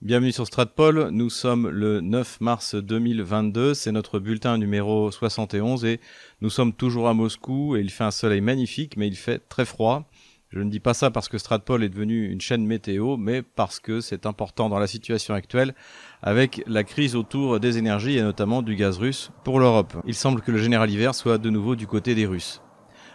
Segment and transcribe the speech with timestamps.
[0.00, 5.98] Bienvenue sur Stratpol, nous sommes le 9 mars 2022, c'est notre bulletin numéro 71 et
[6.40, 9.64] nous sommes toujours à Moscou et il fait un soleil magnifique mais il fait très
[9.64, 10.08] froid.
[10.50, 13.80] Je ne dis pas ça parce que Stratpol est devenu une chaîne météo, mais parce
[13.80, 15.74] que c'est important dans la situation actuelle
[16.22, 19.96] avec la crise autour des énergies et notamment du gaz russe pour l'Europe.
[20.06, 22.62] Il semble que le général hiver soit de nouveau du côté des Russes.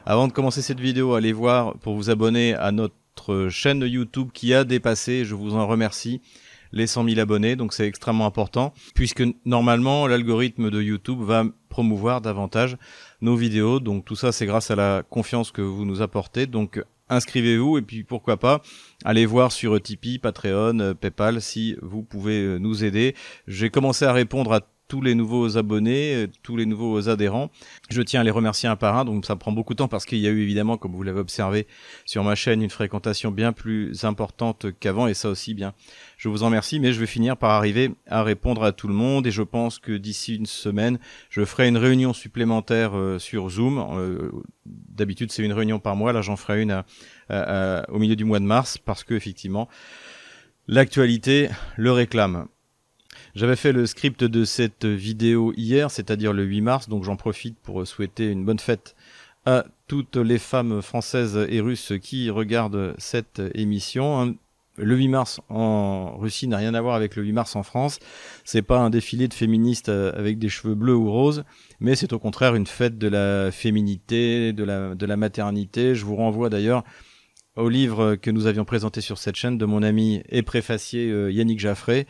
[0.05, 4.54] Avant de commencer cette vidéo, allez voir pour vous abonner à notre chaîne YouTube qui
[4.54, 6.21] a dépassé, je vous en remercie,
[6.74, 12.20] les 100 000 abonnés, donc c'est extrêmement important, puisque normalement l'algorithme de YouTube va promouvoir
[12.20, 12.77] davantage
[13.22, 16.84] nos vidéos, donc tout ça c'est grâce à la confiance que vous nous apportez, donc
[17.09, 18.62] inscrivez-vous et puis pourquoi pas
[19.05, 23.16] allez voir sur Tipeee, Patreon, PayPal si vous pouvez nous aider.
[23.48, 24.62] J'ai commencé à répondre à
[24.93, 27.49] tous les nouveaux abonnés, euh, tous les nouveaux adhérents.
[27.89, 30.05] Je tiens à les remercier un par un, donc ça prend beaucoup de temps parce
[30.05, 31.66] qu'il y a eu évidemment, comme vous l'avez observé
[32.05, 35.73] sur ma chaîne, une fréquentation bien plus importante qu'avant et ça aussi bien.
[36.17, 38.93] Je vous en remercie, mais je vais finir par arriver à répondre à tout le
[38.93, 41.00] monde et je pense que d'ici une semaine,
[41.31, 43.83] je ferai une réunion supplémentaire euh, sur Zoom.
[43.97, 44.30] Euh,
[44.67, 46.13] d'habitude, c'est une réunion par mois.
[46.13, 46.83] Là, j'en ferai une
[47.31, 49.67] au milieu du mois de mars parce que effectivement,
[50.67, 52.45] l'actualité le réclame.
[53.36, 57.58] J'avais fait le script de cette vidéo hier, c'est-à-dire le 8 mars, donc j'en profite
[57.58, 58.95] pour souhaiter une bonne fête
[59.48, 64.36] à toutes les femmes françaises et russes qui regardent cette émission.
[64.78, 68.00] Le 8 mars en Russie n'a rien à voir avec le 8 mars en France.
[68.44, 71.44] C'est pas un défilé de féministes avec des cheveux bleus ou roses,
[71.80, 75.95] mais c'est au contraire une fête de la féminité, de la, de la maternité.
[75.95, 76.84] Je vous renvoie d'ailleurs
[77.56, 81.31] au livre que nous avions présenté sur cette chaîne de mon ami et préfacier euh,
[81.31, 82.08] Yannick Jaffré,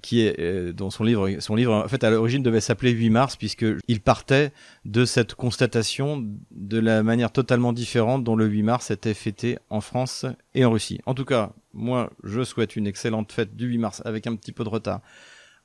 [0.00, 3.36] qui est euh, son livre, son livre en fait à l'origine devait s'appeler 8 mars
[3.36, 4.52] puisque il partait
[4.84, 9.80] de cette constatation de la manière totalement différente dont le 8 mars était fêté en
[9.80, 11.00] France et en Russie.
[11.06, 14.52] En tout cas, moi, je souhaite une excellente fête du 8 mars avec un petit
[14.52, 15.00] peu de retard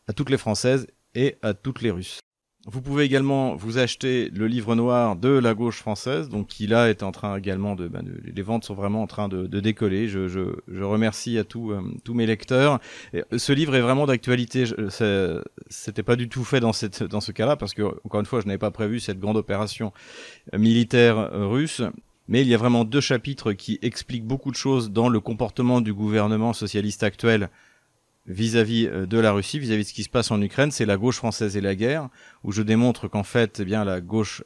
[0.08, 2.20] à toutes les Françaises et à toutes les Russes.
[2.70, 6.90] Vous pouvez également vous acheter le livre noir de la gauche française, donc qui là
[6.90, 10.10] est en train également de, ben, les ventes sont vraiment en train de, décoller.
[10.10, 12.80] Je, je, je, remercie à tous euh, tous mes lecteurs.
[13.14, 14.66] Et ce livre est vraiment d'actualité.
[15.70, 18.42] C'était pas du tout fait dans cette dans ce cas-là parce que encore une fois,
[18.42, 19.94] je n'avais pas prévu cette grande opération
[20.54, 21.82] euh, militaire euh, russe.
[22.28, 25.80] Mais il y a vraiment deux chapitres qui expliquent beaucoup de choses dans le comportement
[25.80, 27.50] du gouvernement socialiste actuel
[28.28, 30.98] vis-à-vis euh, de la Russie, vis-à-vis de ce qui se passe en Ukraine, c'est la
[30.98, 32.10] gauche française et la guerre,
[32.44, 34.44] où je démontre qu'en fait, eh bien, la gauche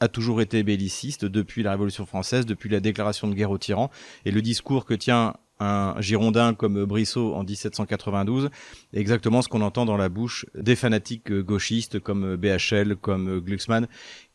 [0.00, 3.90] a toujours été belliciste depuis la Révolution française, depuis la déclaration de guerre aux tyrans,
[4.24, 8.50] et le discours que tient un Girondin comme Brissot en 1792
[8.92, 13.88] est exactement ce qu'on entend dans la bouche des fanatiques gauchistes comme BHL, comme Glucksmann,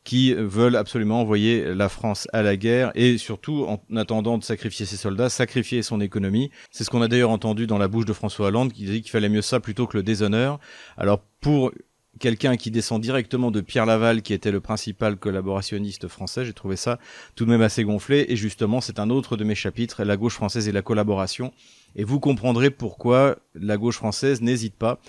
[0.04, 4.86] qui veulent absolument envoyer la France à la guerre et surtout en attendant de sacrifier
[4.86, 6.50] ses soldats, sacrifier son économie.
[6.72, 9.12] C'est ce qu'on a d'ailleurs entendu dans la bouche de François Hollande qui disait qu'il
[9.12, 10.60] fallait mieux ça plutôt que le déshonneur.
[10.98, 11.72] Alors pour
[12.20, 16.46] quelqu'un qui descend directement de Pierre Laval, qui était le principal collaborationniste français.
[16.46, 17.00] J'ai trouvé ça
[17.36, 18.26] tout de même assez gonflé.
[18.30, 21.52] Et justement, c'est un autre de mes chapitres, la gauche française et la collaboration.
[21.96, 25.00] Et vous comprendrez pourquoi la gauche française n'hésite pas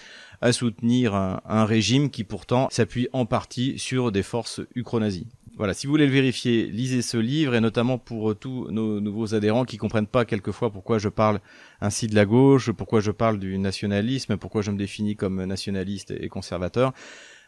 [0.42, 5.24] à soutenir un, régime qui pourtant s'appuie en partie sur des forces ukro-nazis.
[5.56, 9.34] Voilà, si vous voulez le vérifier, lisez ce livre et notamment pour tous nos nouveaux
[9.34, 11.40] adhérents qui comprennent pas quelquefois pourquoi je parle
[11.80, 16.12] ainsi de la gauche, pourquoi je parle du nationalisme, pourquoi je me définis comme nationaliste
[16.18, 16.92] et conservateur.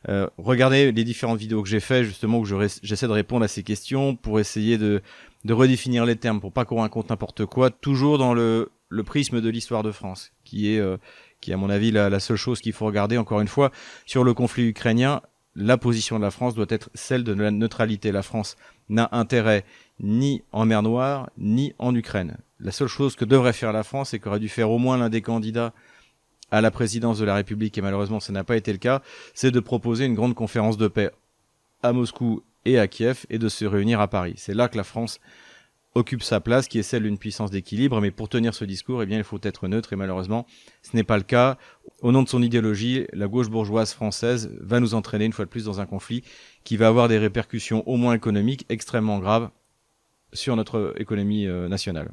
[0.09, 3.63] Euh, regardez les différentes vidéos que j'ai fait justement où j'essaie de répondre à ces
[3.63, 5.03] questions pour essayer de,
[5.45, 9.41] de redéfinir les termes pour pas qu'on raconte n'importe quoi, toujours dans le, le prisme
[9.41, 10.99] de l'histoire de France, qui est euh,
[11.45, 13.71] qui à mon avis la, la seule chose qu'il faut regarder encore une fois
[14.07, 15.21] sur le conflit ukrainien.
[15.55, 18.11] La position de la France doit être celle de la neutralité.
[18.13, 18.57] La France
[18.89, 19.65] n'a intérêt
[20.01, 22.39] ni en mer Noire ni en Ukraine.
[22.61, 25.11] La seule chose que devrait faire la France et qu'aurait dû faire au moins l'un
[25.11, 25.75] des candidats
[26.51, 29.03] à la présidence de la République, et malheureusement ça n'a pas été le cas,
[29.35, 31.11] c'est de proposer une grande conférence de paix
[31.83, 34.35] à Moscou et à Kiev et de se réunir à Paris.
[34.37, 35.21] C'est là que la France
[35.95, 38.01] occupe sa place, qui est celle d'une puissance d'équilibre.
[38.01, 39.93] Mais pour tenir ce discours, eh bien, il faut être neutre.
[39.93, 40.47] Et malheureusement,
[40.83, 41.59] ce n'est pas le cas.
[42.03, 45.51] Au nom de son idéologie, la gauche bourgeoise française va nous entraîner une fois de
[45.51, 46.23] plus dans un conflit
[46.65, 49.51] qui va avoir des répercussions au moins économiques extrêmement graves
[50.33, 52.11] sur notre économie euh, nationale.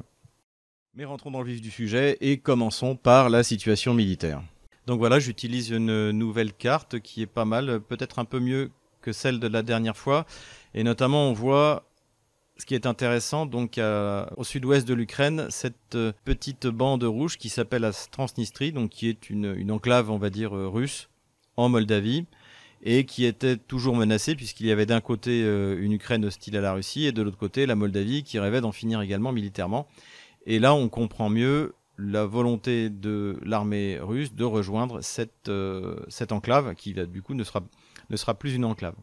[0.94, 4.42] Mais rentrons dans le vif du sujet et commençons par la situation militaire.
[4.86, 8.70] Donc voilà, j'utilise une nouvelle carte qui est pas mal, peut-être un peu mieux
[9.00, 10.26] que celle de la dernière fois.
[10.74, 11.84] Et notamment, on voit
[12.62, 13.80] ce qui est intéressant, donc
[14.36, 19.08] au sud-ouest de l'Ukraine, cette euh, petite bande rouge qui s'appelle la Transnistrie, donc qui
[19.08, 21.08] est une, enclave, on va dire, euh, russe
[21.56, 22.24] en Moldavie,
[22.84, 26.60] et qui était toujours menacée puisqu'il y avait d'un côté euh, une Ukraine hostile à
[26.60, 29.88] la Russie et de l'autre côté la Moldavie qui rêvait d'en finir également militairement.
[30.46, 35.50] Et là, on comprend mieux la volonté de l'armée russe de rejoindre cette,
[36.30, 38.94] enclave qui du coup ne sera plus une enclave.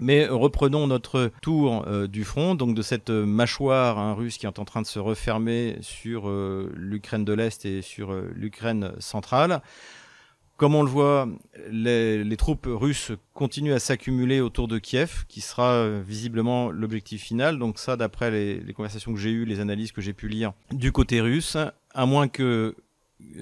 [0.00, 4.58] Mais reprenons notre tour euh, du front, donc de cette mâchoire hein, russe qui est
[4.58, 9.62] en train de se refermer sur euh, l'Ukraine de l'Est et sur euh, l'Ukraine centrale.
[10.56, 11.28] Comme on le voit,
[11.68, 17.58] les, troupes russes continuent à s'accumuler autour de Kiev, qui sera visiblement l'objectif final.
[17.58, 20.52] Donc ça, d'après les, les conversations que j'ai eues, les analyses que j'ai pu lire
[20.70, 21.56] du côté russe,
[21.92, 22.76] à moins que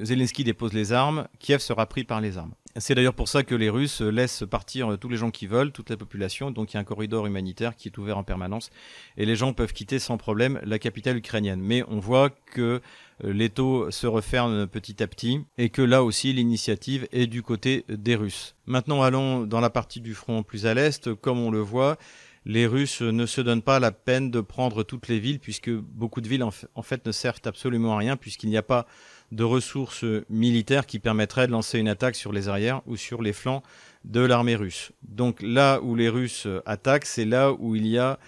[0.02, 2.54] Zelensky dépose les armes, Kiev sera pris par les armes.
[2.78, 5.90] C'est d'ailleurs pour ça que les Russes laissent partir tous les gens qui veulent, toute
[5.90, 6.50] la population.
[6.50, 8.70] Donc il y a un corridor humanitaire qui est ouvert en permanence
[9.18, 11.60] et les gens peuvent quitter sans problème la capitale ukrainienne.
[11.60, 12.80] Mais on voit que
[13.24, 17.42] euh, les taux se referment petit à petit et que là aussi l'initiative est du
[17.42, 18.56] côté des Russes.
[18.64, 21.14] Maintenant allons dans la partie du front plus à l'est.
[21.14, 21.98] Comme on le voit,
[22.46, 26.22] les Russes ne se donnent pas la peine de prendre toutes les villes puisque beaucoup
[26.22, 28.86] de villes en fait ne servent absolument à rien puisqu'il n'y a pas
[29.32, 33.32] de ressources militaires qui permettraient de lancer une attaque sur les arrières ou sur les
[33.32, 33.62] flancs
[34.04, 34.92] de l'armée russe.
[35.02, 38.18] Donc là où les Russes attaquent, c'est là où il y a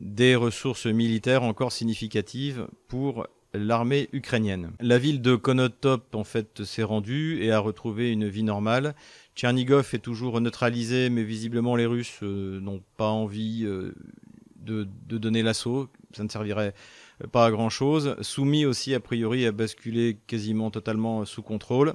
[0.00, 4.72] des ressources militaires encore significatives pour l'armée ukrainienne.
[4.80, 8.94] La ville de Konotop en fait s'est rendue et a retrouvé une vie normale.
[9.36, 13.94] Tchernigov est toujours neutralisé, mais visiblement les Russes euh, n'ont pas envie euh,
[14.56, 15.88] de, de, donner l'assaut.
[16.16, 16.74] Ça ne servirait
[17.32, 18.16] pas à grand chose.
[18.20, 21.94] Soumis aussi, a priori, a basculé quasiment totalement sous contrôle.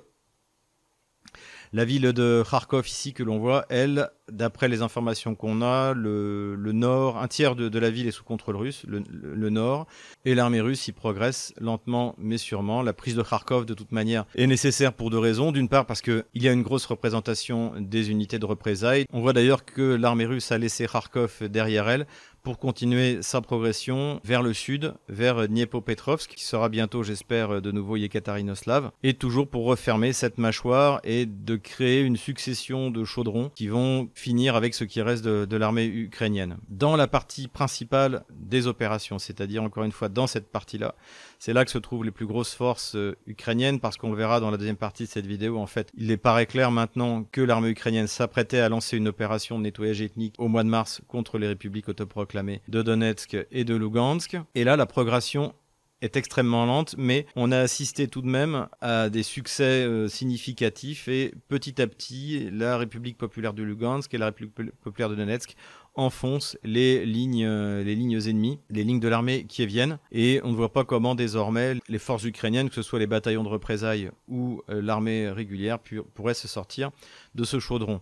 [1.72, 6.56] La ville de Kharkov ici que l'on voit, elle, d'après les informations qu'on a, le,
[6.72, 9.88] nord, un tiers de, la ville est sous contrôle russe, le, nord,
[10.26, 12.82] et l'armée russe y progresse lentement mais sûrement.
[12.82, 15.52] La prise de Kharkov, de toute manière, est nécessaire pour deux raisons.
[15.52, 19.06] D'une part parce qu'il y a une grosse représentation des unités de représailles.
[19.14, 22.06] On voit d'ailleurs que l'armée russe a laissé Kharkov derrière elle
[22.44, 27.98] pour continuer sa progression vers le sud, vers Dniepopetrovsk, qui sera bientôt, j'espère, de nouveau
[27.98, 33.68] Yekaterinoslav, et toujours pour refermer cette mâchoire et de créer une succession de chaudrons qui
[33.68, 36.58] vont finir avec ce qui reste de, l'armée ukrainienne.
[36.68, 40.96] Dans la partie principale des opérations, c'est-à-dire encore une fois dans cette partie-là,
[41.40, 44.40] c'est là que se trouvent les plus grosses forces euh, ukrainiennes, parce qu'on le verra
[44.40, 47.42] dans la deuxième partie de cette vidéo, en fait, il est paraît clair maintenant que
[47.42, 51.38] l'armée ukrainienne s'apprêtait à lancer une opération de nettoyage ethnique au mois de mars contre
[51.38, 54.38] les républiques autoproclamées de Donetsk et de Lugansk.
[54.56, 55.54] Et là, la progression
[56.02, 61.08] est extrêmement lente, mais on a assisté tout de même à des succès euh, significatifs
[61.08, 65.56] et petit à petit, la République populaire de Lugansk et la République populaire de Donetsk
[65.96, 70.52] enfoncent les lignes, euh, les lignes ennemies, les lignes de l'armée qui viennent, et on
[70.52, 74.12] ne voit pas comment désormais les forces ukrainiennes, que ce soit les bataillons de représailles
[74.28, 75.80] ou euh, l'armée régulière,
[76.14, 76.92] pourraient se sortir
[77.36, 78.00] de ce chaudron.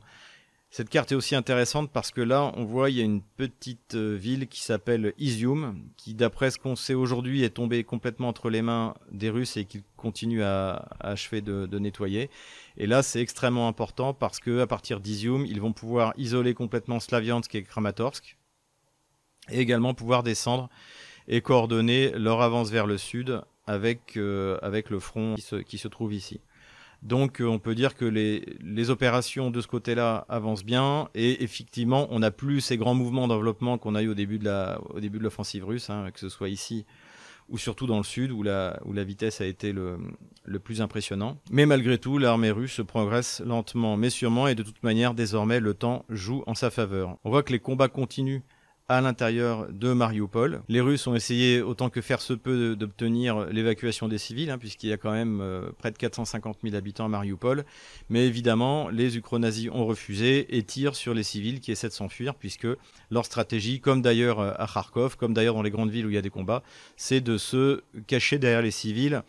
[0.69, 3.95] Cette carte est aussi intéressante parce que là, on voit, il y a une petite
[3.95, 8.49] euh, ville qui s'appelle Izium, qui d'après ce qu'on sait aujourd'hui est tombée complètement entre
[8.49, 12.29] les mains des Russes et qu'ils continuent à, achever de, nettoyer.
[12.75, 16.99] Et là, c'est extrêmement important parce que à partir d'Izium, ils vont pouvoir isoler complètement
[16.99, 18.37] Slaviansk et Kramatorsk
[19.49, 20.69] et également pouvoir descendre
[21.29, 26.13] et coordonner leur avance vers le sud avec, euh, avec le front qui se trouve
[26.13, 26.41] ici.
[27.03, 32.07] Donc euh, on peut dire que les, opérations de ce côté-là avancent bien et effectivement
[32.11, 35.89] on n'a plus ces grands mouvements d'enveloppement qu'on a eu au début de l'offensive russe,
[35.89, 36.85] hein, que ce soit ici
[37.49, 39.97] ou surtout dans le sud où la, vitesse a été le,
[40.43, 41.37] le plus impressionnant.
[41.49, 45.73] Mais malgré tout, l'armée russe progresse lentement mais sûrement et de toute manière désormais le
[45.73, 47.17] temps joue en sa faveur.
[47.23, 48.41] On voit que les combats continuent
[48.89, 50.61] à l'intérieur de Mariupol.
[50.69, 54.89] Les Russes ont essayé autant que faire se peut d'obtenir l'évacuation des civils, hein, puisqu'il
[54.89, 57.65] y a quand même euh, près de 450 000 habitants à Mariupol.
[58.09, 62.33] Mais évidemment, les Ukro-nazis ont refusé et tirent sur les civils qui essaient de s'enfuir,
[62.35, 62.67] puisque
[63.11, 66.15] leur stratégie, comme d'ailleurs euh, à Kharkov, comme d'ailleurs dans les grandes villes où il
[66.15, 66.63] y a des combats,
[66.95, 69.21] c'est de se cacher derrière les civils.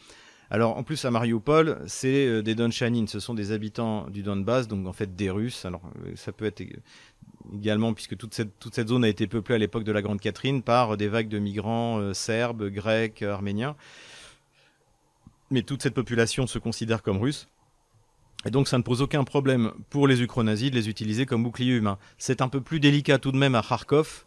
[0.50, 4.67] Alors en plus à Mariupol, c'est euh, des Donchanin, ce sont des habitants du Donbass,
[4.67, 5.64] donc en fait des Russes.
[5.64, 5.83] Alors
[6.14, 6.62] ça peut être
[7.55, 10.62] également, puisque toute cette, toute zone a été peuplée à l'époque de la Grande Catherine
[10.62, 13.76] par des vagues de migrants euh, serbes, grecs, arméniens.
[15.50, 17.49] Mais toute cette population se considère comme russe.
[18.45, 21.75] Et donc ça ne pose aucun problème pour les ukro-nazis de les utiliser comme bouclier
[21.75, 21.99] humain.
[22.19, 24.25] C'est un peu plus délicat tout de même à Kharkov,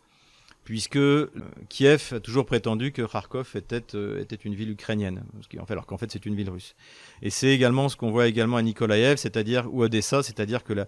[0.71, 1.29] puisque euh,
[1.67, 5.21] Kiev a toujours prétendu que Kharkov était, euh, une ville ukrainienne,
[5.67, 6.75] alors qu'en fait c'est une ville russe.
[7.21, 10.87] Et c'est également ce qu'on voit également à Nikolaev, c'est-à-dire ou Odessa, c'est-à-dire que la,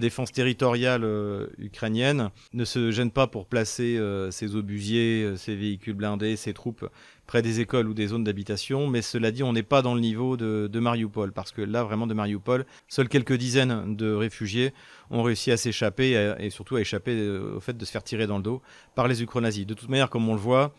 [0.00, 3.98] défense territoriale euh, ukrainienne ne se gêne pas pour placer
[4.30, 6.86] ses obusiers, ses véhicules blindés, ses troupes
[7.26, 10.00] près des écoles ou des zones d'habitation, mais cela dit, on n'est pas dans le
[10.00, 14.74] niveau de, de, Mariupol, parce que là, vraiment, de Mariupol, seules quelques dizaines de réfugiés
[15.12, 18.26] ont réussi à s'échapper et, surtout à échapper euh, au fait de se faire tirer
[18.26, 18.62] dans le dos
[18.94, 19.66] par les ukro-nazis.
[19.66, 20.74] De toute manière, comme on le voit,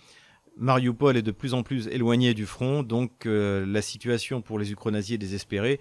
[0.57, 4.71] Mariupol est de plus en plus éloigné du front, donc euh, la situation pour les
[4.71, 5.79] Ukro-nazis est désespérée.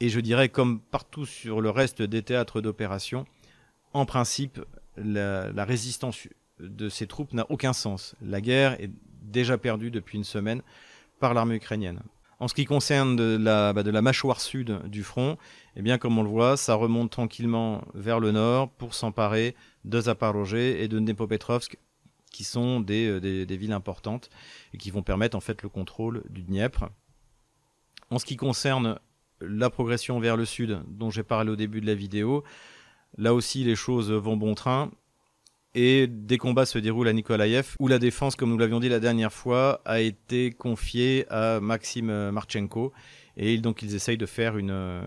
[0.00, 3.26] Et je dirais, comme partout sur le reste des théâtres d'opération,
[3.92, 4.60] en principe,
[4.96, 6.26] la, la, résistance
[6.58, 8.14] de ces troupes n'a aucun sens.
[8.22, 8.90] La guerre est
[9.22, 10.62] déjà perdue depuis une semaine
[11.18, 12.00] par l'armée ukrainienne.
[12.40, 15.36] En ce qui concerne de la, bah, de la mâchoire sud du front,
[15.76, 19.54] eh bien, comme on le voit, ça remonte tranquillement vers le nord pour s'emparer
[19.84, 21.76] de Zaporozhye et de Dnepropetrovsk,
[22.32, 24.30] qui sont des, euh, des, des, villes importantes
[24.72, 26.88] et qui vont permettre en fait le contrôle du Dniepr.
[28.10, 28.98] En ce qui concerne
[29.42, 32.42] la progression vers le sud, dont j'ai parlé au début de la vidéo,
[33.18, 34.90] là aussi les choses vont bon train
[35.74, 39.00] et des combats se déroulent à Nikolaïev, où la défense, comme nous l'avions dit la
[39.00, 42.92] dernière fois, a été confiée à Maxime Marchenko.
[43.36, 45.02] Et donc ils essayent de faire une,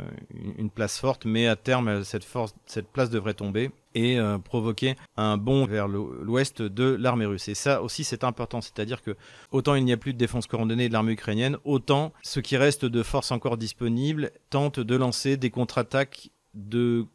[0.57, 4.95] une place forte, mais à terme, cette, force, cette place devrait tomber et euh, provoquer
[5.17, 7.47] un bond vers l'ouest de l'armée russe.
[7.47, 8.61] Et ça aussi, c'est important.
[8.61, 9.15] C'est-à-dire que
[9.51, 12.85] autant il n'y a plus de défense coordonnée de l'armée ukrainienne, autant ce qui reste
[12.85, 17.05] de forces encore disponibles tente de lancer des contre-attaques de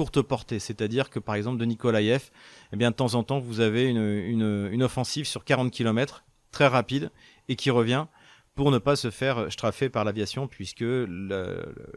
[0.00, 2.30] courte portée, c'est-à-dire que par exemple de Nikolaïev,
[2.72, 6.24] eh bien de temps en temps vous avez une, une, une offensive sur 40 km
[6.52, 7.10] très rapide
[7.50, 8.06] et qui revient
[8.54, 10.86] pour ne pas se faire straffer par l'aviation puisque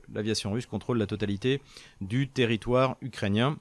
[0.10, 1.62] l'aviation russe contrôle la totalité
[2.02, 3.58] du territoire ukrainien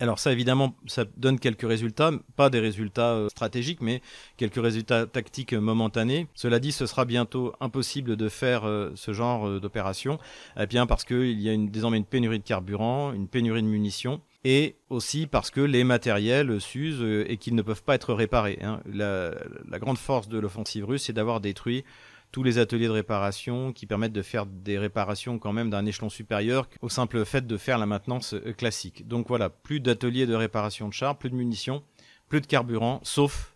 [0.00, 4.00] alors ça, évidemment, ça donne quelques résultats, pas des résultats euh, stratégiques, mais
[4.36, 6.26] quelques résultats tactiques momentanés.
[6.34, 10.18] Cela dit, ce sera bientôt impossible de faire euh, ce genre euh, d'opération,
[10.58, 14.20] eh bien parce qu'il y a désormais une pénurie de carburant, une pénurie de munitions,
[14.44, 18.58] et aussi parce que les matériels s'usent et qu'ils ne peuvent pas être réparés.
[18.62, 18.80] Hein.
[18.90, 19.32] La,
[19.70, 21.84] la grande force de l'offensive russe, c'est d'avoir détruit
[22.34, 26.08] tous les ateliers de réparation qui permettent de faire des réparations quand même d'un échelon
[26.08, 29.06] supérieur au simple fait de faire la maintenance euh, classique.
[29.06, 31.84] Donc voilà, plus d'ateliers de réparation de chars, plus de munitions,
[32.28, 33.54] plus de carburant, sauf,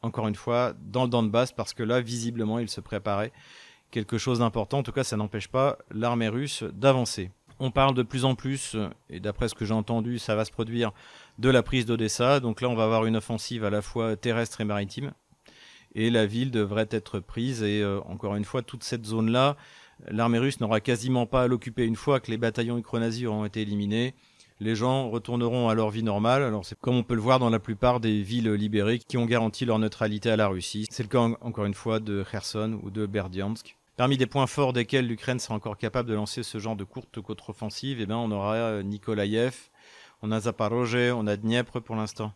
[0.00, 3.32] encore une fois, dans le Donbass, parce que là, visiblement, il se préparait
[3.90, 4.78] quelque chose d'important.
[4.78, 7.30] En tout cas, ça n'empêche pas l'armée russe d'avancer.
[7.58, 8.78] On parle de plus en plus,
[9.10, 10.92] et d'après ce que j'ai entendu, ça va se produire,
[11.38, 12.40] de la prise d'Odessa.
[12.40, 15.12] Donc là, on va avoir une offensive à la fois terrestre et maritime
[15.96, 17.62] et la ville devrait être prise.
[17.62, 19.56] Et euh, encore une fois, toute cette zone-là,
[20.06, 23.62] l'armée russe n'aura quasiment pas à l'occuper une fois que les bataillons ukro-nazis auront été
[23.62, 24.14] éliminés.
[24.60, 26.42] Les gens retourneront à leur vie normale.
[26.42, 29.26] Alors c'est comme on peut le voir dans la plupart des villes libérées qui ont
[29.26, 30.86] garanti leur neutralité à la Russie.
[30.90, 33.76] C'est le cas encore une fois de Kherson ou de Berdiansk.
[33.96, 37.18] Parmi des points forts desquels l'Ukraine sera encore capable de lancer ce genre de courte
[37.22, 39.70] contre-offensive, eh bien on aura euh, Nikolaïev,
[40.20, 42.34] on a Zaporozhye, on a Dniepr pour l'instant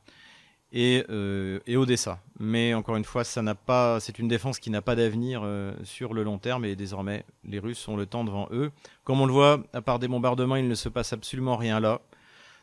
[0.72, 2.20] et, euh, et Odessa.
[2.38, 5.74] Mais encore une fois, ça n'a pas, c'est une défense qui n'a pas d'avenir euh,
[5.84, 8.70] sur le long terme et désormais les Russes ont le temps devant eux.
[9.04, 12.00] Comme on le voit, à part des bombardements, il ne se passe absolument rien là.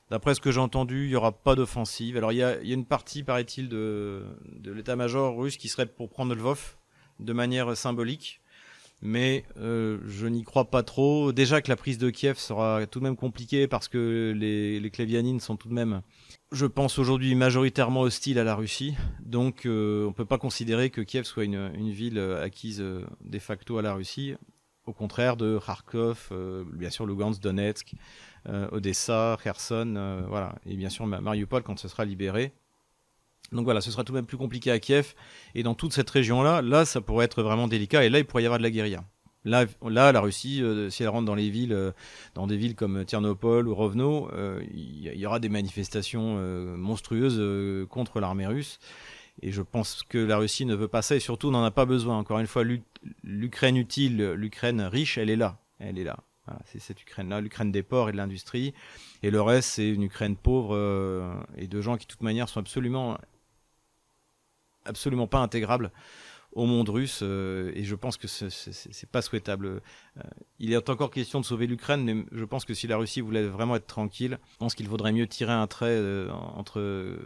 [0.09, 2.15] D'après ce que j'ai entendu, il n'y aura pas d'offensive.
[2.15, 4.23] Alors il y a, y a une partie, paraît-il, de,
[4.53, 6.77] de l'état-major russe qui serait pour prendre Lvov
[7.19, 8.39] de manière symbolique.
[9.01, 11.31] Mais euh, je n'y crois pas trop.
[11.33, 14.89] Déjà que la prise de Kiev sera tout de même compliquée parce que les, les
[14.89, 16.01] Klevianines sont tout de même
[16.51, 20.89] je pense aujourd'hui majoritairement hostile à la Russie, donc euh, on ne peut pas considérer
[20.89, 24.35] que Kiev soit une, ville euh, acquise euh, de facto à la Russie,
[24.85, 26.31] au contraire de Kharkov,
[26.71, 27.93] bien sûr Lugansk, Donetsk,
[28.71, 32.53] Odessa, Kherson, voilà, et bien sûr Mariupol quand ce sera libéré.
[33.51, 35.13] Donc voilà, ce sera tout de même plus compliqué à Kiev,
[35.55, 38.43] et dans toute cette région-là, là ça pourrait être vraiment délicat, et là il pourrait
[38.43, 39.03] y avoir de la guérilla.
[39.47, 41.91] Là, la Russie, euh, si elle rentre dans les villes, euh,
[42.35, 46.37] dans des villes comme Ternopol ou Rovno, euh, il y, aura des manifestations
[46.77, 48.79] monstrueuses contre l'armée russe.
[49.41, 51.85] Et je pense que la Russie ne veut pas ça et surtout n'en a pas
[51.85, 52.17] besoin.
[52.17, 52.63] Encore une fois,
[53.23, 55.59] l'Ukraine utile, l'Ukraine riche, elle est là.
[55.79, 56.17] Elle est là.
[56.65, 58.73] C'est cette Ukraine-là, l'Ukraine des ports et de l'industrie.
[59.21, 62.59] Et le reste, c'est une Ukraine pauvre et de gens qui, de toute manière, sont
[62.59, 63.17] absolument,
[64.85, 65.91] absolument pas intégrables
[66.53, 69.67] au monde russe euh, et je pense que c'est pas souhaitable.
[69.67, 70.23] Euh,
[70.59, 73.45] il est encore question de sauver l'Ukraine, mais je pense que si la Russie voulait
[73.47, 77.17] vraiment être tranquille, je pense qu'il vaudrait mieux tirer un trait euh, entre euh,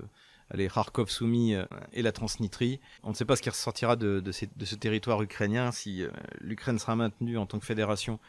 [0.54, 2.80] les Kharkov soumis euh, et la Transnistrie.
[3.04, 6.10] On ne sait pas ce qui ressortira de, de, de ce territoire ukrainien, si euh,
[6.40, 8.20] l'Ukraine sera maintenue en tant que fédération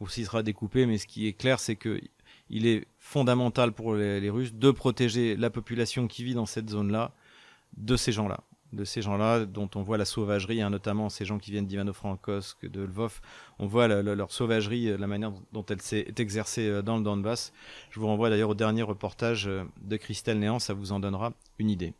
[0.00, 2.00] ou s'il sera découpé, mais ce qui est clair, c'est que
[2.50, 7.12] il est fondamental pour les Russes de protéger la population qui vit dans cette zone-là
[7.76, 8.40] de ces gens-là
[8.72, 12.66] de ces gens-là, dont on voit la sauvagerie, hein, notamment ces gens qui viennent d'Ivano-Frankivsk,
[12.66, 13.20] de Lvov,
[13.58, 17.52] on voit leur sauvagerie, euh, la manière dont elle s'est exercée euh, dans le Donbass.
[17.90, 21.32] Je vous renvoie d'ailleurs au dernier reportage euh, de Christelle Néant, ça vous en donnera
[21.58, 21.94] une idée.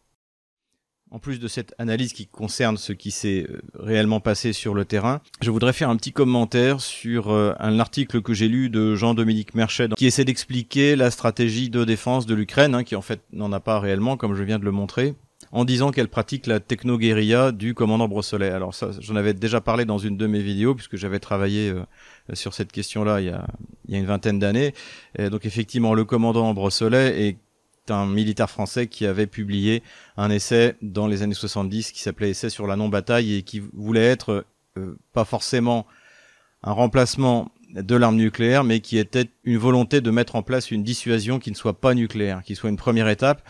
[1.10, 5.22] En plus de cette analyse qui concerne ce qui s'est réellement passé sur le terrain,
[5.40, 9.88] je voudrais faire un petit commentaire sur un article que j'ai lu de Jean-Dominique Merchet
[9.96, 13.60] qui essaie d'expliquer la stratégie de défense de l'Ukraine, hein, qui en fait n'en a
[13.60, 15.14] pas réellement, comme je viens de le montrer,
[15.52, 18.50] en disant qu'elle pratique la techno-guérilla du commandant Brossolet.
[18.50, 21.84] Alors ça, j'en avais déjà parlé dans une de mes vidéos, puisque j'avais travaillé euh,
[22.34, 23.46] sur cette question-là il y a,
[23.86, 24.74] il y a une vingtaine d'années.
[25.18, 27.38] Donc effectivement, le commandant Brossolet est
[27.90, 29.82] un militaire français qui avait publié
[30.16, 34.04] un essai dans les années 70 qui s'appelait Essai sur la non-bataille et qui voulait
[34.04, 34.44] être
[34.76, 35.86] euh, pas forcément
[36.62, 40.82] un remplacement de l'arme nucléaire, mais qui était une volonté de mettre en place une
[40.82, 43.42] dissuasion qui ne soit pas nucléaire, qui soit une première étape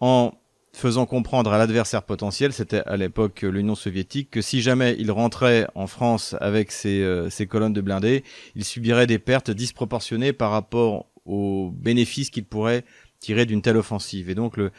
[0.00, 0.32] en
[0.76, 5.66] faisant comprendre à l'adversaire potentiel, c'était à l'époque l'Union soviétique, que si jamais il rentrait
[5.74, 10.50] en France avec ses, euh, ses colonnes de blindés, il subirait des pertes disproportionnées par
[10.50, 12.84] rapport aux bénéfices qu'il pourrait
[13.20, 14.28] tirer d'une telle offensive.
[14.28, 14.70] Et donc le,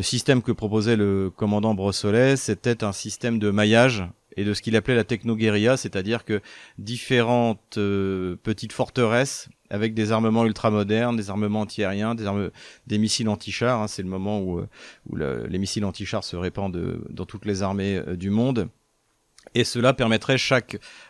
[0.00, 4.04] système que proposait le commandant Brossolet, c'était un système de maillage
[4.38, 6.40] et de ce qu'il appelait la techno-guérilla, c'est-à-dire que
[6.78, 12.30] différentes euh, petites forteresses avec des armements ultramodernes, des armements antiaériens, des,
[12.86, 17.04] des missiles anti-chars, hein, c'est le moment où, euh, les missiles anti-chars se répandent euh,
[17.10, 18.68] dans toutes les armées du monde,
[19.54, 20.36] et cela permettrait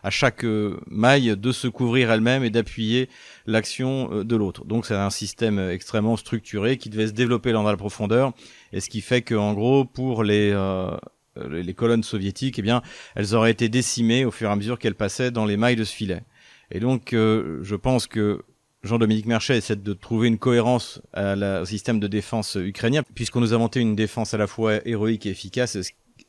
[0.02, 0.46] à chaque
[0.86, 3.10] maille de se couvrir elle-même et d'appuyer
[3.46, 4.64] l'action de l'autre.
[4.64, 8.32] Donc c'est un système extrêmement structuré qui devait se développer dans la profondeur,
[8.72, 10.50] et ce qui fait que en gros pour les
[11.38, 12.82] euh, colonnes soviétiques, eh bien,
[13.14, 15.84] elles auraient été décimées au fur et à mesure qu'elles passaient dans les mailles de
[15.84, 16.22] ce filet.
[16.70, 18.42] Et donc, euh, je pense que
[18.84, 23.56] Jean-Dominique Merchet essaie de trouver une cohérence au système de défense ukrainien, puisqu'on nous a
[23.56, 25.76] inventé une défense à la fois héroïque et efficace,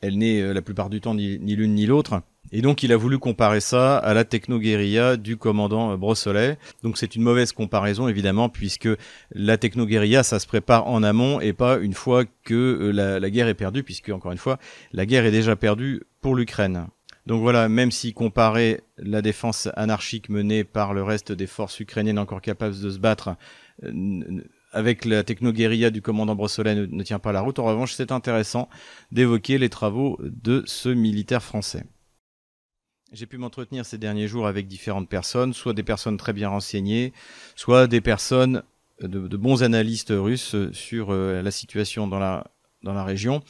[0.00, 2.22] elle n'est euh, la plupart du temps ni l'une ni l'autre.
[2.52, 6.58] Et donc il a voulu comparer ça à la techno-guérilla du commandant euh, Brossolet.
[6.82, 8.88] Donc c'est une mauvaise comparaison évidemment puisque
[9.32, 13.48] la techno-guérilla ça se prépare en amont et pas une fois que euh, la guerre
[13.48, 14.58] est perdue puisque encore une fois
[14.92, 16.86] la guerre est déjà perdue pour l'Ukraine.
[17.26, 22.18] Donc voilà, même si comparer la défense anarchique menée par le reste des forces ukrainiennes
[22.18, 23.36] encore capables de se battre
[23.82, 28.12] euh, avec la techno-guérilla du commandant Brossolet ne, tient pas la route, en revanche c'est
[28.12, 28.68] intéressant
[29.12, 31.84] d'évoquer les travaux de ce militaire français.
[33.12, 37.12] J'ai pu m'entretenir ces derniers jours avec différentes personnes, soit des personnes très bien renseignées,
[37.54, 38.64] soit des personnes
[39.00, 43.42] de, de bons analystes russes sur euh, la situation dans la région.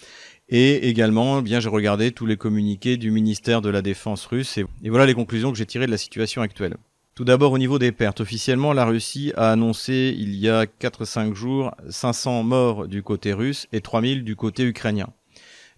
[0.49, 4.59] Et également, eh bien, j'ai regardé tous les communiqués du ministère de la Défense russe
[4.59, 6.77] et, voilà les conclusions que j'ai tirées de la situation actuelle.
[7.15, 8.21] Tout d'abord au niveau des pertes.
[8.21, 13.69] Officiellement, la Russie a annoncé il y a 4-5 jours 500 morts du côté russe
[13.73, 15.07] et 3000 du côté ukrainien.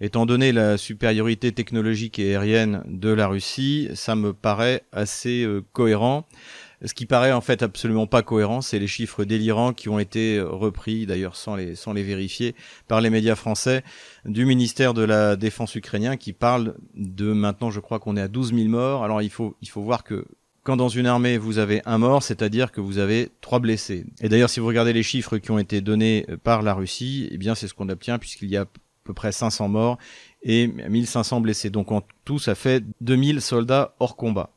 [0.00, 5.62] Étant donné la supériorité technologique et aérienne de la Russie, ça me paraît assez euh,
[5.72, 6.26] cohérent.
[6.84, 10.40] Ce qui paraît en fait absolument pas cohérent, c'est les chiffres délirants qui ont été
[10.40, 12.54] repris, d'ailleurs sans les, vérifier,
[12.88, 13.82] par les médias français
[14.24, 18.28] du ministère de la Défense ukrainien qui parle de maintenant, je crois qu'on est à
[18.28, 19.04] 12 000 morts.
[19.04, 20.26] Alors il faut, il faut voir que
[20.64, 24.04] quand dans une armée vous avez un mort, c'est-à-dire que vous avez trois blessés.
[24.20, 27.38] Et d'ailleurs, si vous regardez les chiffres qui ont été donnés par la Russie, eh
[27.38, 28.66] bien c'est ce qu'on obtient puisqu'il y a
[29.06, 29.98] peu près 500 morts
[30.42, 31.70] et 1500 blessés.
[31.70, 34.50] Donc en tout, ça fait 2000 soldats hors combat.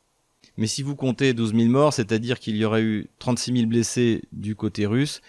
[0.56, 4.22] Mais si vous comptez 12 000 morts, c'est-à-dire qu'il y aurait eu 36 000 blessés
[4.32, 5.20] du côté russe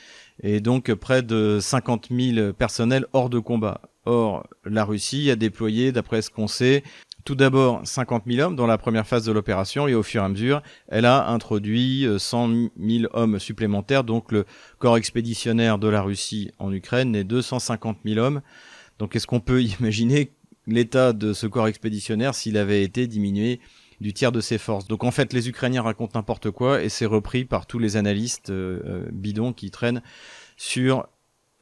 [0.44, 3.82] et donc près de 50 000 personnels hors de combat.
[4.06, 6.84] Or, la Russie a déployé, d'après ce qu'on sait,
[7.24, 10.26] tout d'abord 50 000 hommes dans la première phase de l'opération et au fur et
[10.26, 14.04] à mesure, elle a introduit 100 000 hommes supplémentaires.
[14.04, 14.46] Donc le
[14.80, 18.42] corps expéditionnaire de la Russie en Ukraine est 250 000 hommes
[19.02, 20.32] donc est-ce qu'on peut imaginer
[20.68, 23.60] l'état de ce corps expéditionnaire s'il avait été diminué
[24.02, 24.88] du tiers de ses forces.
[24.88, 28.50] Donc en fait, les Ukrainiens racontent n'importe quoi et c'est repris par tous les analystes
[28.50, 30.02] euh, euh, bidons qui traînent
[30.58, 31.08] sur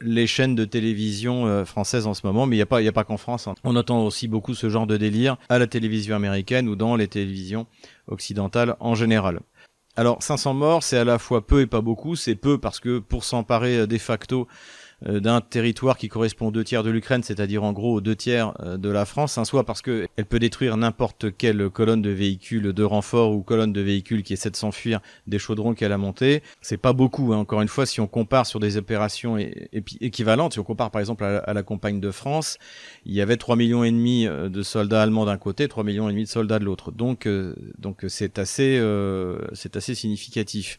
[0.00, 3.04] les chaînes de télévision euh, françaises en ce moment, mais il n'y a pas, pas
[3.04, 3.46] qu'en France.
[3.46, 3.54] Hein.
[3.62, 7.06] On entend aussi beaucoup ce genre de délire à la télévision américaine ou dans les
[7.06, 7.66] télévisions
[8.08, 9.40] occidentales en général.
[9.96, 12.16] Alors 500 morts, c'est à la fois peu et pas beaucoup.
[12.16, 14.48] C'est peu parce que pour s'emparer de facto
[15.02, 18.52] d'un territoire qui correspond aux deux tiers de l'Ukraine, c'est-à-dire en gros aux deux tiers
[18.60, 22.72] euh, de la France, hein, soit parce qu'elle peut détruire n'importe quelle colonne de véhicules
[22.72, 26.42] de renfort ou colonne de véhicules qui essaie de s'enfuir des chaudrons qu'elle a montés.
[26.60, 27.38] C'est pas beaucoup, hein.
[27.38, 29.38] encore une fois, si on compare sur des opérations
[30.00, 32.58] équivalentes, si on compare par exemple à, la campagne de France,
[33.06, 36.08] il y avait 3 millions et demi euh, de soldats allemands d'un côté, 3 millions
[36.08, 36.92] et demi de soldats de l'autre.
[36.92, 37.28] Donc,
[37.78, 38.80] donc c'est assez,
[39.54, 40.78] c'est assez significatif.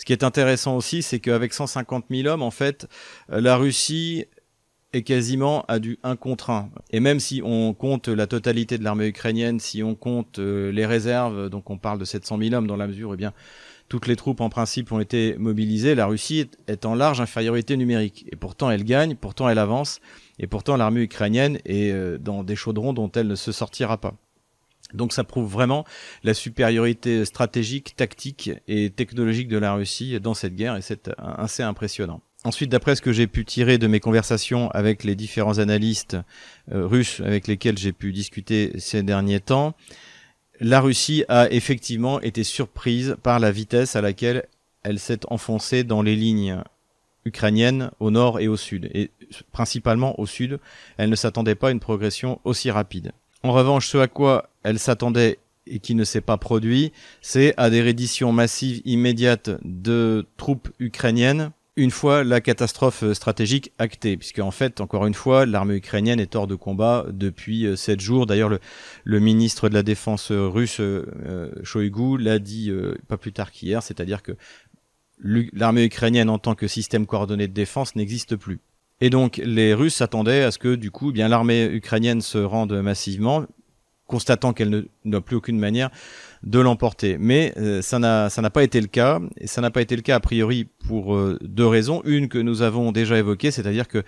[0.00, 2.88] Ce qui est intéressant aussi, c'est qu'avec 150 000 hommes, en fait,
[3.30, 4.24] euh, la Russie
[4.94, 6.70] est quasiment à du 1 contre 1.
[6.90, 10.86] Et même si on compte la totalité de l'armée ukrainienne, si on compte euh, les
[10.86, 13.34] réserves, donc on parle de 700 000 hommes dans la mesure où eh bien
[13.90, 18.24] toutes les troupes en principe ont été mobilisées, la Russie est en large infériorité numérique.
[18.32, 20.00] Et pourtant elle gagne, pourtant elle avance,
[20.38, 24.14] et pourtant l'armée ukrainienne est euh, dans des chaudrons dont elle ne se sortira pas.
[24.94, 25.84] Donc ça prouve vraiment
[26.24, 31.62] la supériorité stratégique, tactique et technologique de la Russie dans cette guerre et c'est assez
[31.62, 32.20] impressionnant.
[32.42, 36.16] Ensuite, d'après ce que j'ai pu tirer de mes conversations avec les différents analystes
[36.72, 39.74] euh, russes avec lesquels j'ai pu discuter ces derniers temps,
[40.58, 44.46] la Russie a effectivement été surprise par la vitesse à laquelle
[44.82, 46.62] elle s'est enfoncée dans les lignes
[47.26, 49.10] ukrainiennes au nord et au sud, et
[49.52, 50.60] principalement au sud.
[50.96, 53.12] Elle ne s'attendait pas à une progression aussi rapide.
[53.42, 57.70] En revanche, ce à quoi elle s'attendait et qui ne s'est pas produit, c'est à
[57.70, 64.50] des redditions massives immédiates de troupes ukrainiennes une fois la catastrophe stratégique actée, puisque en
[64.50, 68.26] fait, encore une fois, l'armée ukrainienne est hors de combat depuis euh, sept jours.
[68.26, 68.50] D'ailleurs,
[69.04, 73.82] le, ministre de la Défense russe, euh, Shoigu, l'a dit euh, pas plus tard qu'hier,
[73.82, 74.32] c'est-à-dire que
[75.22, 78.60] l'armée ukrainienne en tant que système coordonné de défense n'existe plus.
[79.00, 82.38] Et donc les Russes s'attendaient à ce que du coup, eh bien l'armée ukrainienne se
[82.38, 83.46] rende massivement,
[84.06, 85.90] constatant qu'elle n'a plus aucune manière
[86.42, 87.16] de l'emporter.
[87.18, 90.16] Mais euh, ça n'a pas été le cas, et ça n'a pas été le cas
[90.16, 92.02] a priori pour euh, deux raisons.
[92.04, 94.02] Une que nous avons déjà évoquée, c'est-à-dire que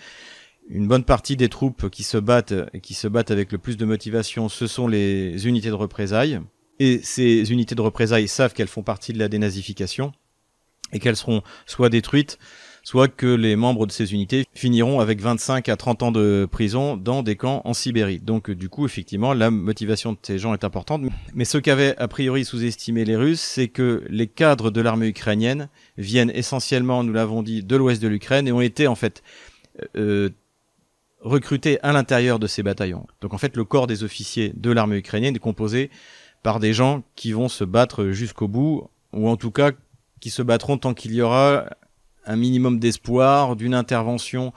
[0.69, 3.77] une bonne partie des troupes qui se battent et qui se battent avec le plus
[3.77, 6.41] de motivation, ce sont les unités de représailles.
[6.79, 10.13] Et ces unités de représailles savent qu'elles font partie de la dénazification
[10.93, 12.39] et qu'elles seront soit détruites,
[12.83, 16.97] soit que les membres de ces unités finiront avec 25 à 30 ans de prison
[16.97, 18.19] dans des camps en Sibérie.
[18.19, 21.03] Donc du coup, effectivement, la motivation de ces gens est importante.
[21.35, 25.69] Mais ce qu'avaient a priori sous-estimé les Russes, c'est que les cadres de l'armée ukrainienne
[25.97, 29.23] viennent essentiellement, nous l'avons dit, de l'ouest de l'Ukraine et ont été en fait
[29.97, 30.31] euh,
[31.21, 33.07] recrutés à l'intérieur de ces bataillons.
[33.21, 35.91] Donc en fait, le corps des officiers de l'armée ukrainienne est composé
[36.43, 39.71] par des gens qui vont se battre jusqu'au bout, ou en tout cas
[40.21, 41.67] qui se battront tant qu'il y aura
[42.25, 44.53] un minimum d'espoir d'une intervention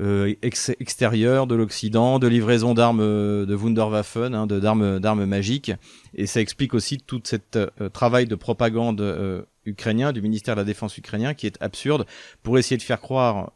[0.00, 5.70] euh, extérieure de l'Occident, de livraison d'armes euh, de Wunderwaffen, hein, d'armes d'armes magiques,
[6.14, 10.64] et ça explique aussi tout cet euh, travail de propagande ukrainien du ministère de la
[10.64, 12.06] Défense ukrainien qui est absurde
[12.42, 13.52] pour essayer de faire croire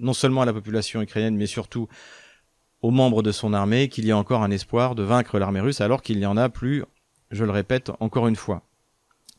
[0.00, 1.88] non seulement à la population ukrainienne, mais surtout
[2.82, 5.80] aux membres de son armée qu'il y a encore un espoir de vaincre l'armée russe,
[5.80, 6.84] alors qu'il n'y en a plus,
[7.30, 8.62] je le répète encore une fois.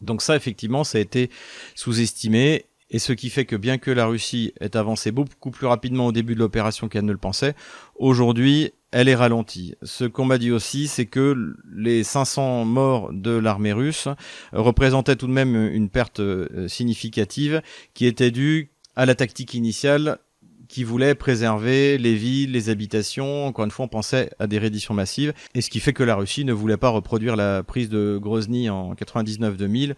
[0.02, 1.30] Donc ça, effectivement, ça a été
[1.76, 6.08] sous-estimé et ce qui fait que bien que la Russie ait avancé beaucoup plus rapidement
[6.08, 7.56] au début de l'opération qu'elle ne le pensait,
[7.96, 9.76] aujourd'hui, elle est ralentie.
[9.84, 14.08] Ce qu'on m'a dit aussi, c'est que les 500 morts de l'armée russe
[14.54, 17.62] représentaient tout de même une perte euh, significative
[17.94, 20.20] qui était due à la tactique initiale
[20.68, 23.46] qui voulait préserver les villes, les habitations.
[23.46, 25.34] Encore une fois, on pensait à des redditions massives.
[25.54, 28.70] Et ce qui fait que la Russie ne voulait pas reproduire la prise de Grozny
[28.70, 29.96] en 99-2000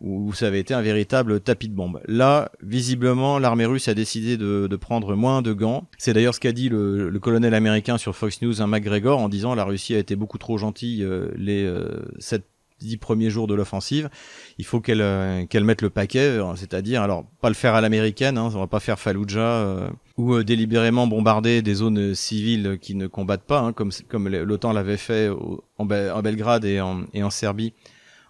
[0.00, 2.00] où ça avait été un véritable tapis de bombe.
[2.06, 5.88] Là, visiblement, l'armée russe a décidé de, prendre moins de gants.
[5.98, 9.54] C'est d'ailleurs ce qu'a dit le, colonel américain sur Fox News, un McGregor, en disant
[9.56, 12.44] la Russie a été beaucoup trop gentille euh, les euh, sept
[12.80, 14.08] dix premiers jours de l'offensive.
[14.58, 18.38] Il faut qu'elle euh, qu'elle mette le paquet, c'est-à-dire alors pas le faire à l'américaine,
[18.38, 23.46] hein, on va pas faire Fallujah ou délibérément bombarder des zones civiles qui ne combattent
[23.46, 25.30] pas, hein, comme comme l'OTAN l'avait fait
[25.78, 27.72] en, Belgrade et en, et en Serbie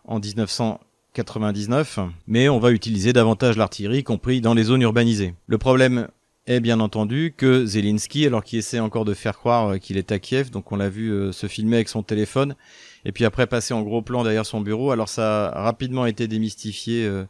[0.05, 0.81] en 1900
[1.19, 5.35] 99, mais on va utiliser davantage l'artillerie, compris dans les zones urbanisées.
[5.47, 6.09] Le problème
[6.47, 10.13] est bien entendu que Zelensky, alors qu'il essaie encore de faire croire euh, qu'il est
[10.13, 12.55] à Kiev, donc on l'a vu euh, se filmer avec son téléphone,
[13.09, 16.29] et puis après passer en gros plan derrière son bureau, alors ça a rapidement été
[16.29, 17.25] démystifié, euh,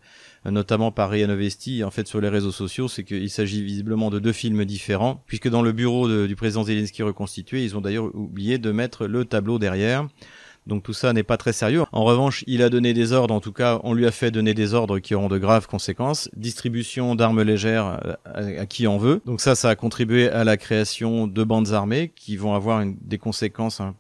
[0.44, 4.18] notamment par Rian Ovesti, en fait sur les réseaux sociaux, c'est qu'il s'agit visiblement de
[4.18, 8.58] deux films différents, puisque dans le bureau du président Zelensky reconstitué, ils ont d'ailleurs oublié
[8.58, 10.08] de mettre le tableau derrière.
[10.66, 11.84] Donc tout ça n'est pas très sérieux.
[11.92, 14.54] En revanche, il a donné des ordres, en tout cas, on lui a fait donner
[14.54, 16.28] des ordres qui auront de graves conséquences.
[16.36, 19.22] Distribution d'armes légères à, qui en veut.
[19.24, 23.18] Donc ça, ça a contribué à la création de bandes armées qui vont avoir des
[23.18, 23.94] conséquences hein,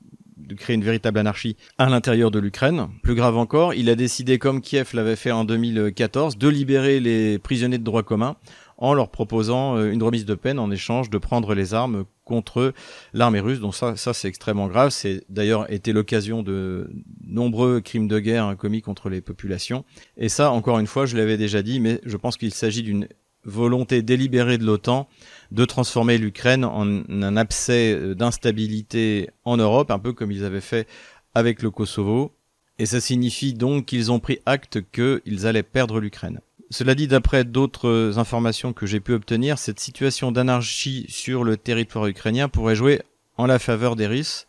[0.48, 2.88] de créer une véritable anarchie à l'intérieur de l'Ukraine.
[3.02, 7.38] Plus grave encore, il a décidé, comme Kiev l'avait fait en 2014, de libérer les
[7.38, 8.36] prisonniers de droit commun
[8.78, 12.72] en leur proposant euh, une remise de peine en échange de prendre les armes contre
[13.12, 13.60] l'armée russe.
[13.60, 14.90] Donc ça, ça c'est extrêmement grave.
[14.90, 16.90] C'est d'ailleurs été l'occasion de
[17.26, 19.84] nombreux crimes de guerre commis contre les populations.
[20.16, 23.08] Et ça, encore une fois, je l'avais déjà dit, mais je pense qu'il s'agit d'une
[23.44, 25.08] volonté délibérée de l'OTAN
[25.50, 30.60] de transformer l'Ukraine en un abcès euh, d'instabilité en Europe, un peu comme ils avaient
[30.60, 30.86] fait
[31.34, 32.32] avec le Kosovo.
[32.78, 36.40] Et ça signifie donc qu'ils ont pris acte qu'ils allaient perdre l'Ukraine.
[36.70, 42.06] Cela dit, d'après d'autres informations que j'ai pu obtenir, cette situation d'anarchie sur le territoire
[42.06, 43.00] ukrainien pourrait jouer
[43.38, 44.46] en la faveur des Russes,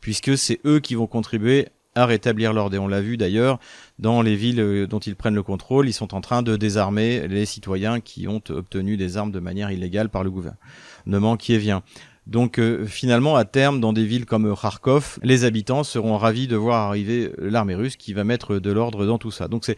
[0.00, 2.76] puisque c'est eux qui vont contribuer à rétablir l'ordre.
[2.76, 3.58] Et on l'a vu d'ailleurs
[3.98, 7.28] dans les villes euh, dont ils prennent le contrôle, ils sont en train de désarmer
[7.28, 11.58] les citoyens qui ont obtenu des armes de manière illégale par le gouvernement qui est
[11.58, 11.82] vient.
[12.26, 16.56] Donc euh, finalement, à terme, dans des villes comme Kharkov, les habitants seront ravis de
[16.56, 19.46] voir arriver l'armée russe qui va mettre de l'ordre dans tout ça.
[19.46, 19.70] Donc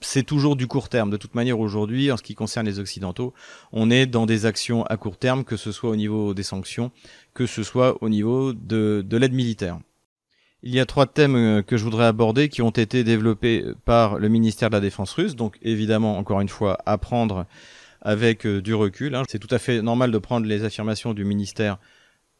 [0.00, 1.10] c'est toujours du court terme.
[1.10, 3.34] De toute manière, aujourd'hui, en ce qui concerne les Occidentaux,
[3.72, 6.92] on est dans des actions à court terme, que ce soit au niveau des sanctions,
[7.34, 9.78] que ce soit au niveau de l'aide militaire.
[10.62, 14.18] Il y a trois thèmes euh, que je voudrais aborder qui ont été développés par
[14.18, 15.34] le ministère de la Défense russe.
[15.34, 17.46] Donc évidemment, encore une fois, à prendre
[18.00, 19.14] avec euh, du recul.
[19.14, 19.24] Hein.
[19.28, 21.78] C'est tout à fait normal de prendre les affirmations du ministère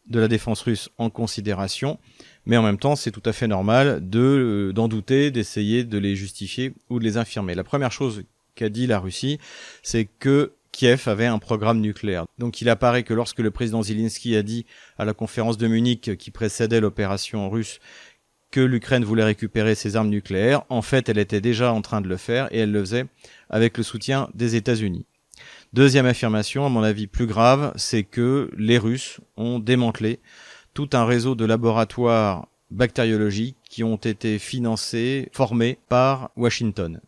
[0.06, 1.98] de la Défense russe en considération
[2.46, 6.16] mais en même temps, c'est tout à fait normal euh, d'en douter, d'essayer de les
[6.16, 7.54] justifier ou de les infirmer.
[7.54, 9.38] La première chose qu'a dit la Russie,
[9.82, 12.24] c'est que Kiev avait un programme nucléaire.
[12.38, 14.64] Donc il apparaît que lorsque le président Zelensky a dit
[14.98, 17.78] à la conférence de Munich qui précédait l'opération russe
[18.52, 22.08] que l'Ukraine voulait récupérer ses armes nucléaires, en fait elle était déjà en train de
[22.08, 23.06] le faire et elle le faisait
[23.50, 25.04] avec le soutien des États-Unis.
[25.72, 30.20] Deuxième affirmation, à mon avis plus grave, c'est que les Russes ont démantelé
[30.74, 37.00] tout un réseau de laboratoires bactériologiques qui ont été financés, formés par Washington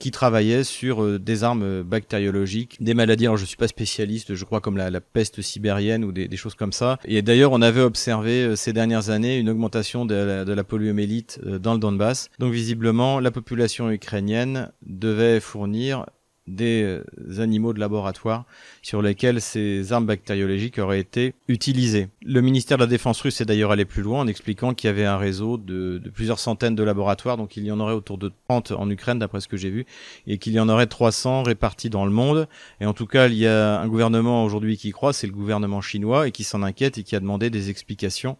[0.00, 3.26] qui travaillaient sur euh, des armes bactériologiques, des maladies.
[3.26, 6.72] Alors je suis pas spécialiste, je crois comme la, peste sibérienne ou des, choses comme
[6.72, 6.98] ça.
[7.04, 10.64] Et d'ailleurs, on avait observé euh, ces dernières années une augmentation de la, de la
[10.64, 12.30] poliomélite euh, dans le Donbass.
[12.38, 16.06] Donc visiblement, la population ukrainienne devait fournir
[16.54, 18.44] des euh, animaux de laboratoire
[18.82, 22.08] sur lesquels ces armes bactériologiques auraient été utilisées.
[22.24, 24.90] Le ministère de la Défense russe est d'ailleurs allé plus loin en expliquant qu'il y
[24.90, 28.32] avait un réseau de, plusieurs centaines de laboratoires, donc il y en aurait autour de
[28.48, 29.86] 30 en Ukraine d'après ce que j'ai vu,
[30.26, 32.48] et qu'il y en aurait 300 répartis dans le monde.
[32.80, 35.80] Et en tout cas, il y a un gouvernement aujourd'hui qui croit, c'est le gouvernement
[35.80, 38.36] chinois, et qui s'en inquiète et qui a demandé des explications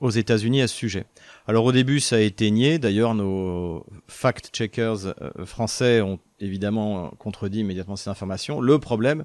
[0.00, 1.06] aux États-Unis à ce sujet.
[1.46, 2.78] Alors au début, ça a été nié.
[2.78, 8.60] D'ailleurs, nos fact-checkers euh, français ont évidemment contredit immédiatement ces informations.
[8.60, 9.24] Le problème,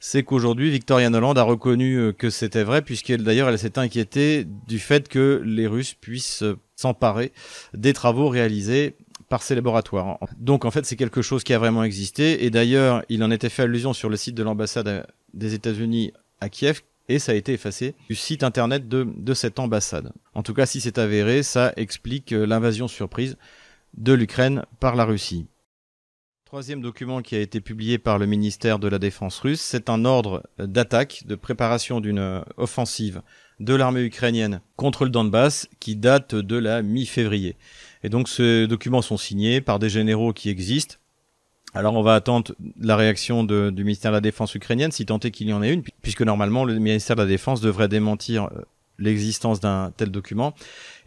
[0.00, 4.46] c'est qu'aujourd'hui, Victoria Noland a reconnu euh, que c'était vrai, puisqu'elle d'ailleurs elle s'est inquiétée
[4.66, 7.32] du fait que les Russes puissent euh, s'emparer
[7.72, 8.96] des travaux réalisés
[9.30, 10.18] par ces laboratoires.
[10.36, 13.48] Donc en fait, c'est quelque chose qui a vraiment existé, et d'ailleurs, il en était
[13.48, 17.52] fait allusion sur le site de l'ambassade des États-Unis à Kiev, et ça a été
[17.52, 20.12] effacé du site internet de, cette ambassade.
[20.34, 23.36] En tout cas, si c'est avéré, ça explique euh, l'invasion surprise
[23.96, 25.46] de l'Ukraine par la Russie.
[26.44, 30.04] Troisième document qui a été publié par le ministère de la Défense russe, c'est un
[30.04, 33.22] ordre d'attaque, de préparation d'une euh, offensive
[33.60, 37.56] de l'armée ukrainienne contre le Donbass qui date de la mi-février.
[38.02, 40.96] Et donc ces documents sont signés par des généraux qui existent,
[41.74, 45.32] alors on va attendre la réaction du ministère de la Défense ukrainienne, si tant est
[45.32, 48.62] qu'il y en ait une, puisque normalement le ministère de la Défense devrait démentir euh,
[48.98, 50.54] l'existence d'un tel document.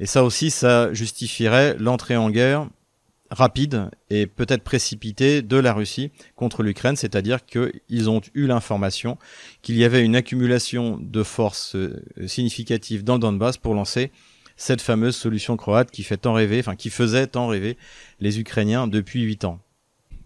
[0.02, 2.68] Et ça aussi, ça justifierait l'entrée en guerre
[3.30, 9.18] rapide et peut-être précipitée de la Russie contre l'Ukraine, c'est-à-dire qu'ils ont eu l'information
[9.62, 14.12] qu'il y avait une accumulation de forces euh, significatives dans le Donbass pour lancer
[14.58, 17.78] cette fameuse solution croate qui fait tant rêver, enfin qui faisait tant rêver
[18.20, 19.60] les Ukrainiens depuis huit ans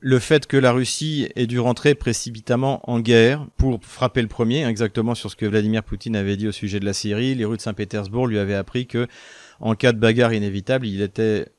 [0.02, 4.66] le fait que la Russie ait dû rentrer précipitamment en guerre pour frapper le premier,
[4.66, 7.58] exactement sur ce que Vladimir Poutine avait dit au sujet de la Syrie, les rues
[7.58, 9.08] de Saint-Pétersbourg lui avaient appris que
[9.60, 11.50] en cas de bagarre inévitable, il était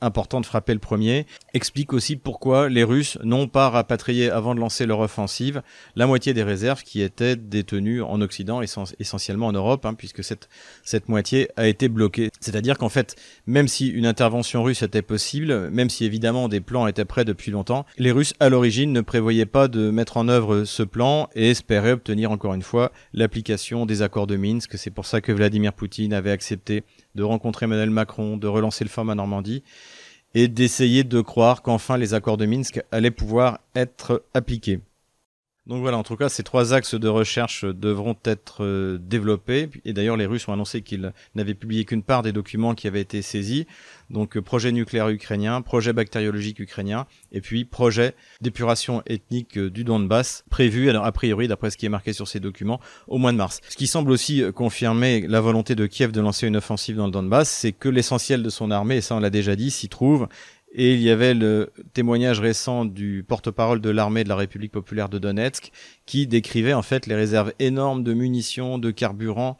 [0.00, 4.60] important de frapper le premier, explique aussi pourquoi les Russes n'ont pas rapatrié avant de
[4.60, 5.62] lancer leur offensive
[5.96, 8.60] la moitié des réserves qui étaient détenues en Occident,
[8.98, 10.48] essentiellement en Europe, hein, puisque cette,
[10.82, 12.30] cette moitié a été bloquée.
[12.40, 16.86] C'est-à-dire qu'en fait, même si une intervention russe était possible, même si évidemment des plans
[16.86, 20.64] étaient prêts depuis longtemps, les Russes à l'origine ne prévoyaient pas de mettre en œuvre
[20.64, 24.76] ce plan et espéraient obtenir encore une fois l'application des accords de Minsk.
[24.76, 26.82] C'est pour ça que Vladimir Poutine avait accepté
[27.14, 29.62] de rencontrer Emmanuel Macron, de relancer le format Normandie
[30.34, 34.80] et d'essayer de croire qu'enfin les accords de Minsk allaient pouvoir être appliqués.
[35.66, 39.68] Donc voilà, en tout cas, ces trois axes de recherche devront être euh, développés.
[39.84, 43.02] Et d'ailleurs, les Russes ont annoncé qu'ils n'avaient publié qu'une part des documents qui avaient
[43.02, 43.66] été saisis.
[44.08, 49.84] Donc euh, projet nucléaire ukrainien, projet bactériologique ukrainien, et puis projet d'épuration ethnique euh, du
[49.84, 53.32] Donbass, prévu, alors a priori, d'après ce qui est marqué sur ces documents, au mois
[53.32, 53.60] de mars.
[53.68, 57.12] Ce qui semble aussi confirmer la volonté de Kiev de lancer une offensive dans le
[57.12, 60.26] Donbass, c'est que l'essentiel de son armée, et ça on l'a déjà dit, s'y trouve,
[60.72, 65.08] et il y avait le témoignage récent du porte-parole de l'armée de la République populaire
[65.08, 65.72] de Donetsk
[66.06, 69.58] qui décrivait en fait les réserves énormes de munitions, de carburant,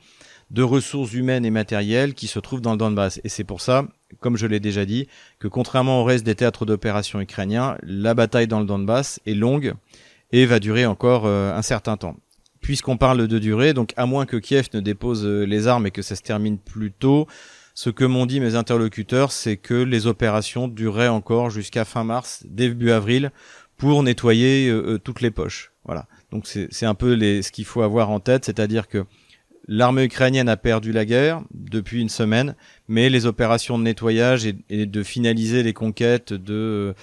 [0.50, 3.20] de ressources humaines et matérielles qui se trouvent dans le Donbass.
[3.24, 3.86] Et c'est pour ça,
[4.20, 8.48] comme je l'ai déjà dit, que contrairement au reste des théâtres d'opération ukrainiens, la bataille
[8.48, 9.74] dans le Donbass est longue
[10.32, 12.16] et va durer encore euh, un certain temps.
[12.60, 15.90] Puisqu'on parle de durée, donc à moins que Kiev ne dépose euh, les armes et
[15.90, 17.26] que ça se termine plus tôt,
[17.80, 22.44] ce que m'ont dit mes interlocuteurs, c'est que les opérations dureraient encore jusqu'à fin mars,
[22.46, 23.32] début avril,
[23.78, 25.72] pour nettoyer euh, euh, toutes les poches.
[25.86, 26.06] Voilà.
[26.30, 29.06] Donc c'est un peu ce qu'il faut avoir en tête, c'est-à-dire que
[29.66, 32.54] l'armée ukrainienne a perdu la guerre depuis une semaine,
[32.86, 36.94] mais les opérations de nettoyage et, de finaliser les conquêtes de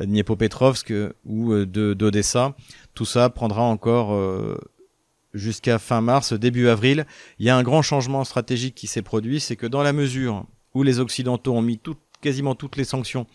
[0.00, 0.92] Dniepopetrovsk
[1.24, 2.56] ou d'Odessa.
[2.94, 4.10] Tout ça prendra encore
[5.36, 7.06] jusqu'à fin mars, début avril.
[7.38, 10.46] Il y a un grand changement stratégique qui s'est produit, c'est que dans la mesure
[10.74, 11.80] où les Occidentaux ont mis
[12.20, 13.26] quasiment toutes les sanctions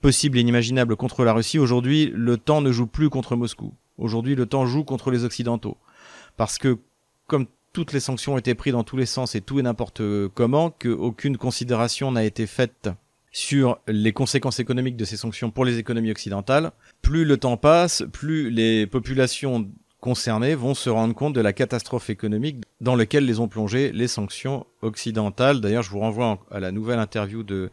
[0.00, 3.74] possibles et inimaginables contre la Russie, aujourd'hui, le temps ne joue plus contre Moscou.
[3.98, 5.78] Aujourd'hui, le temps joue contre les Occidentaux.
[6.36, 6.78] Parce que,
[7.26, 10.02] comme toutes les sanctions ont été prises dans tous les sens et tout et n'importe
[10.34, 12.90] comment, qu'aucune considération n'a été faite
[13.32, 18.02] sur les conséquences économiques de ces sanctions pour les économies occidentales, plus le temps passe,
[18.10, 19.70] plus les populations
[20.06, 24.06] concernées vont se rendre compte de la catastrophe économique dans laquelle les ont plongé les
[24.06, 25.60] sanctions occidentales.
[25.60, 27.72] D'ailleurs, je vous renvoie à la nouvelle interview de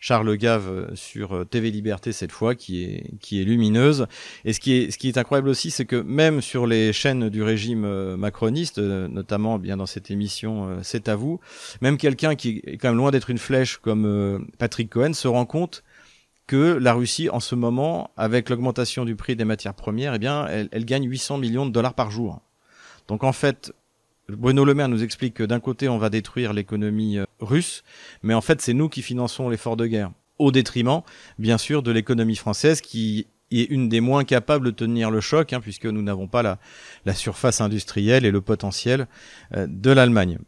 [0.00, 4.06] Charles Gave euh, sur euh, TV Liberté cette fois, qui est, qui est lumineuse.
[4.46, 7.28] Et ce qui est, ce qui est incroyable aussi, c'est que même sur les chaînes
[7.28, 11.38] du régime euh, macroniste, notamment bien dans cette émission C'est à vous,
[11.82, 15.44] même quelqu'un qui est quand même loin d'être une flèche comme Patrick Cohen se rend
[15.44, 15.83] compte
[16.46, 20.46] que la Russie, en ce moment, avec l'augmentation du prix des matières premières, eh bien,
[20.46, 22.40] elle, elle, gagne 800 millions de dollars par jour.
[23.08, 23.72] Donc en fait,
[24.28, 27.82] Bruno Le Maire nous explique que d'un côté, on va détruire l'économie euh, russe,
[28.22, 31.02] mais en fait, c'est nous qui finançons l'effort de guerre, au détriment,
[31.38, 35.52] bien sûr, de l'économie française qui est une des moins capables de tenir le choc,
[35.52, 36.58] hein, puisque nous n'avons pas la,
[37.04, 39.06] la, surface industrielle et le potentiel
[39.54, 40.38] euh, de l'Allemagne.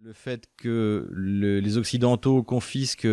[0.00, 3.08] Le fait que le, les Occidentaux confisquent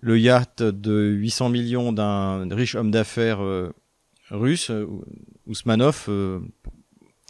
[0.00, 3.72] le yacht de 800 millions d'un riche homme d'affaires euh,
[4.30, 4.70] russe,
[5.46, 6.08] Ousmanov,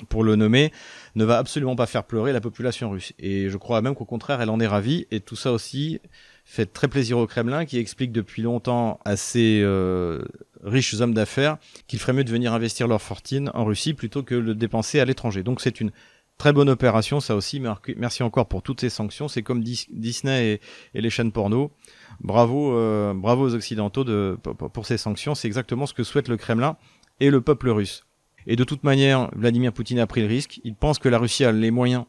[0.08, 0.72] pour le nommer,
[1.16, 3.12] ne va absolument pas faire pleurer la population russe.
[3.18, 5.06] Et je crois même qu'au contraire, elle en est ravie.
[5.10, 6.00] Et tout ça aussi
[6.44, 10.22] fait très plaisir au Kremlin, qui explique depuis longtemps à ces euh,
[10.62, 14.34] riches hommes d'affaires qu'il ferait mieux de venir investir leur fortune en Russie plutôt que
[14.34, 15.42] de le dépenser à l'étranger.
[15.42, 15.90] Donc c'est une
[16.38, 17.60] très bonne opération, ça aussi.
[17.96, 19.28] Merci encore pour toutes ces sanctions.
[19.28, 20.60] C'est comme Disney
[20.94, 21.72] et, les chaînes porno.
[22.20, 24.38] Bravo, euh, bravo aux Occidentaux de,
[24.72, 25.34] pour ces sanctions.
[25.34, 26.76] C'est exactement ce que souhaite le Kremlin
[27.20, 28.06] et le peuple russe.
[28.46, 30.60] Et de toute manière, Vladimir Poutine a pris le risque.
[30.64, 32.04] Il pense que la Russie a les moyens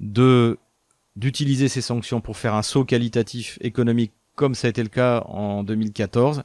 [0.00, 0.58] de
[1.16, 5.24] d'utiliser ces sanctions pour faire un saut qualitatif économique comme ça a été le cas
[5.26, 6.44] en 2014.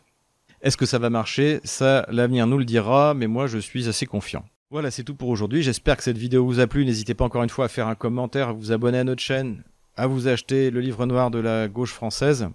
[0.63, 1.59] Est-ce que ça va marcher?
[1.63, 4.43] Ça, l'avenir nous le dira, mais moi je suis assez confiant.
[4.73, 5.61] Voilà, c'est tout pour aujourd'hui.
[5.61, 6.83] J'espère que cette vidéo vous a plu.
[6.83, 9.61] N'hésitez pas encore une fois à faire un commentaire, à vous abonner à notre chaîne,
[9.95, 12.47] à vous acheter le livre noir de la gauche française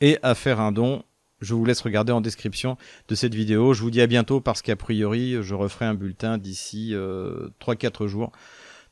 [0.00, 1.02] et à faire un don
[1.40, 2.76] je vous laisse regarder en description
[3.08, 3.74] de cette vidéo.
[3.74, 8.06] Je vous dis à bientôt parce qu'a priori, je referai un bulletin d'ici euh, 3-4
[8.06, 8.30] jours.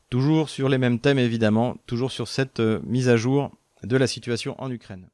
[0.09, 4.07] Toujours sur les mêmes thèmes évidemment, toujours sur cette euh, mise à jour de la
[4.07, 5.07] situation en Ukraine.